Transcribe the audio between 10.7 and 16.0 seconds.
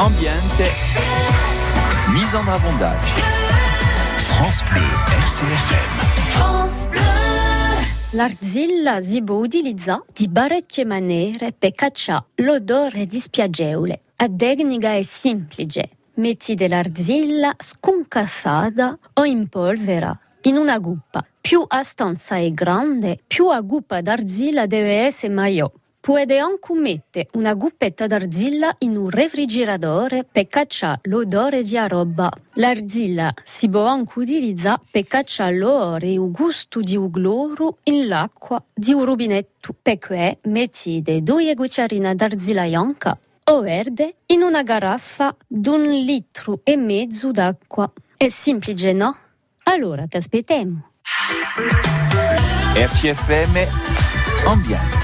maniere per cacciare l'odore dispiacevole. La tecnica è semplice.